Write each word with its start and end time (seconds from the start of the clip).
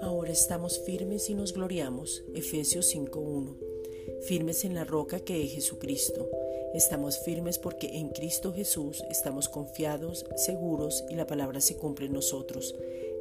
Ahora 0.00 0.32
estamos 0.32 0.78
firmes 0.78 1.28
y 1.28 1.34
nos 1.34 1.52
gloriamos. 1.52 2.22
Efesios 2.34 2.94
5.1. 2.94 3.56
Firmes 4.22 4.64
en 4.64 4.74
la 4.74 4.84
roca 4.84 5.20
que 5.20 5.44
es 5.44 5.52
Jesucristo. 5.52 6.30
Estamos 6.74 7.18
firmes 7.18 7.58
porque 7.58 7.98
en 7.98 8.08
Cristo 8.08 8.52
Jesús 8.52 9.02
estamos 9.10 9.48
confiados, 9.48 10.24
seguros 10.36 11.04
y 11.10 11.14
la 11.14 11.26
palabra 11.26 11.60
se 11.60 11.76
cumple 11.76 12.06
en 12.06 12.14
nosotros. 12.14 12.74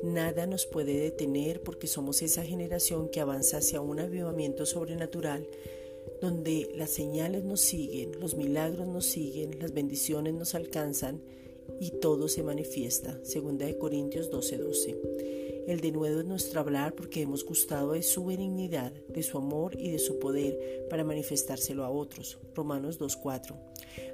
Nada 0.03 0.47
nos 0.47 0.65
puede 0.65 0.99
detener 0.99 1.61
porque 1.61 1.87
somos 1.87 2.21
esa 2.21 2.43
generación 2.43 3.09
que 3.09 3.19
avanza 3.19 3.57
hacia 3.57 3.81
un 3.81 3.99
avivamiento 3.99 4.65
sobrenatural 4.65 5.47
donde 6.21 6.71
las 6.75 6.91
señales 6.91 7.43
nos 7.43 7.61
siguen, 7.61 8.19
los 8.19 8.35
milagros 8.35 8.87
nos 8.87 9.05
siguen, 9.05 9.59
las 9.59 9.73
bendiciones 9.73 10.33
nos 10.33 10.55
alcanzan 10.55 11.21
y 11.79 11.91
todo 11.91 12.27
se 12.27 12.43
manifiesta. 12.43 13.19
Segunda 13.23 13.65
de 13.65 13.77
Corintios 13.77 14.29
12:12. 14.29 14.95
El 15.67 15.81
denuedo 15.81 16.21
es 16.21 16.25
nuestro 16.25 16.61
hablar 16.61 16.95
porque 16.95 17.21
hemos 17.21 17.43
gustado 17.43 17.91
de 17.91 18.01
su 18.01 18.25
benignidad, 18.25 18.93
de 19.09 19.21
su 19.21 19.37
amor 19.37 19.75
y 19.77 19.91
de 19.91 19.99
su 19.99 20.17
poder 20.17 20.87
para 20.89 21.03
manifestárselo 21.03 21.83
a 21.83 21.89
otros. 21.89 22.37
Romanos 22.55 22.99
2:4. 22.99 23.57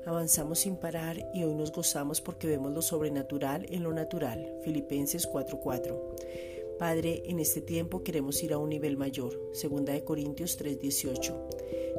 Avanzamos 0.06 0.60
sin 0.60 0.78
parar 0.78 1.30
y 1.34 1.44
hoy 1.44 1.54
nos 1.54 1.72
gozamos 1.72 2.22
porque 2.22 2.48
vemos 2.48 2.74
lo 2.74 2.82
sobrenatural 2.82 3.68
en 3.70 3.84
lo 3.84 3.94
natural. 3.94 4.60
Filipenses 4.64 5.28
4:4. 5.28 6.13
Padre, 6.78 7.24
en 7.26 7.40
este 7.40 7.62
tiempo 7.62 8.04
queremos 8.04 8.42
ir 8.44 8.54
a 8.54 8.58
un 8.58 8.70
nivel 8.70 8.98
mayor. 8.98 9.40
Segunda 9.54 9.94
de 9.94 10.04
Corintios 10.04 10.58
3:18. 10.58 11.36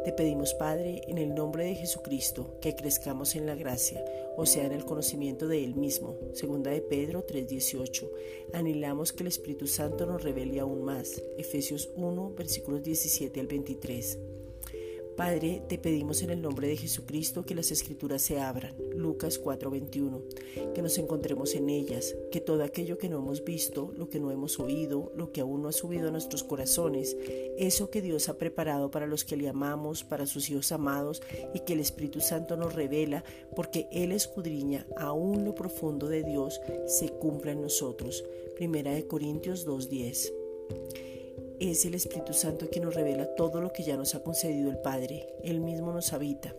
Te 0.04 0.12
pedimos, 0.12 0.52
Padre, 0.54 1.02
en 1.08 1.16
el 1.18 1.34
nombre 1.34 1.64
de 1.64 1.76
Jesucristo, 1.76 2.58
que 2.60 2.74
crezcamos 2.74 3.36
en 3.36 3.46
la 3.46 3.54
gracia, 3.54 4.04
o 4.36 4.44
sea, 4.44 4.66
en 4.66 4.72
el 4.72 4.84
conocimiento 4.84 5.48
de 5.48 5.64
Él 5.64 5.76
mismo. 5.76 6.18
Segunda 6.32 6.70
de 6.70 6.82
Pedro 6.82 7.24
3:18. 7.24 8.10
Anhelamos 8.52 9.12
que 9.12 9.22
el 9.22 9.28
Espíritu 9.28 9.66
Santo 9.66 10.06
nos 10.06 10.22
revele 10.22 10.60
aún 10.60 10.82
más. 10.82 11.22
Efesios 11.38 11.90
1, 11.96 12.34
versículos 12.36 12.82
17 12.82 13.40
al 13.40 13.46
23. 13.46 14.18
Padre, 15.16 15.62
te 15.68 15.78
pedimos 15.78 16.22
en 16.22 16.30
el 16.30 16.42
nombre 16.42 16.66
de 16.66 16.76
Jesucristo 16.76 17.46
que 17.46 17.54
las 17.54 17.70
escrituras 17.70 18.20
se 18.20 18.40
abran, 18.40 18.74
Lucas 18.96 19.38
4:21, 19.38 20.22
que 20.74 20.82
nos 20.82 20.98
encontremos 20.98 21.54
en 21.54 21.70
ellas, 21.70 22.16
que 22.32 22.40
todo 22.40 22.64
aquello 22.64 22.98
que 22.98 23.08
no 23.08 23.18
hemos 23.18 23.44
visto, 23.44 23.92
lo 23.96 24.08
que 24.08 24.18
no 24.18 24.32
hemos 24.32 24.58
oído, 24.58 25.12
lo 25.16 25.30
que 25.30 25.40
aún 25.40 25.62
no 25.62 25.68
ha 25.68 25.72
subido 25.72 26.08
a 26.08 26.10
nuestros 26.10 26.42
corazones, 26.42 27.16
eso 27.56 27.90
que 27.90 28.02
Dios 28.02 28.28
ha 28.28 28.38
preparado 28.38 28.90
para 28.90 29.06
los 29.06 29.24
que 29.24 29.36
le 29.36 29.48
amamos, 29.48 30.02
para 30.02 30.26
sus 30.26 30.50
hijos 30.50 30.72
amados, 30.72 31.22
y 31.54 31.60
que 31.60 31.74
el 31.74 31.80
Espíritu 31.80 32.20
Santo 32.20 32.56
nos 32.56 32.74
revela, 32.74 33.22
porque 33.54 33.86
Él 33.92 34.10
escudriña 34.10 34.84
aún 34.96 35.44
lo 35.44 35.54
profundo 35.54 36.08
de 36.08 36.24
Dios, 36.24 36.60
se 36.86 37.10
cumpla 37.10 37.52
en 37.52 37.62
nosotros. 37.62 38.24
Primera 38.56 38.92
de 38.92 39.06
Corintios 39.06 39.64
2:10 39.64 40.32
es 41.70 41.84
el 41.84 41.94
Espíritu 41.94 42.32
Santo 42.32 42.68
que 42.68 42.80
nos 42.80 42.94
revela 42.94 43.34
todo 43.34 43.60
lo 43.60 43.72
que 43.72 43.82
ya 43.82 43.96
nos 43.96 44.14
ha 44.14 44.22
concedido 44.22 44.70
el 44.70 44.78
Padre. 44.78 45.26
Él 45.42 45.60
mismo 45.60 45.92
nos 45.92 46.12
habita. 46.12 46.54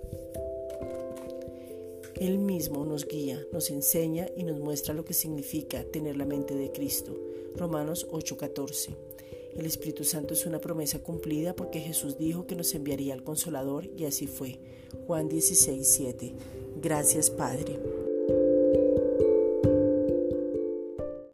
Él 2.16 2.38
mismo 2.38 2.86
nos 2.86 3.06
guía, 3.06 3.40
nos 3.52 3.70
enseña 3.70 4.28
y 4.38 4.44
nos 4.44 4.60
muestra 4.60 4.94
lo 4.94 5.04
que 5.04 5.14
significa 5.14 5.84
tener 5.84 6.16
la 6.16 6.26
mente 6.26 6.56
de 6.56 6.72
Cristo. 6.72 7.14
Romanos 7.56 8.08
8:14. 8.10 8.96
El 9.56 9.66
Espíritu 9.66 10.04
Santo 10.04 10.34
es 10.34 10.46
una 10.46 10.60
promesa 10.60 11.00
cumplida 11.00 11.56
porque 11.56 11.80
Jesús 11.80 12.18
dijo 12.18 12.48
que 12.48 12.56
nos 12.56 12.74
enviaría 12.74 13.14
al 13.14 13.24
Consolador 13.24 13.90
y 13.98 14.06
así 14.06 14.28
fue. 14.28 14.60
Juan 15.08 15.30
16:7. 15.30 16.34
Gracias 16.82 17.30
Padre. 17.30 17.95